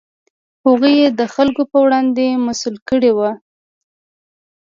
[0.65, 3.29] هغوی یې د خلکو په وړاندې مسوول کړي وو.